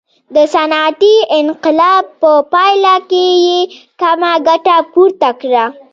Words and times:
د 0.35 0.37
صنعتي 0.53 1.15
انقلاب 1.39 2.03
په 2.21 2.31
پایله 2.53 2.95
کې 3.09 3.25
یې 3.47 3.59
کمه 4.01 4.33
ګټه 4.47 4.77
پورته 4.93 5.29
کړه. 5.41 5.65